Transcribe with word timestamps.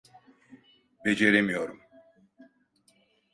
Beceremiyorum. 1.05 1.81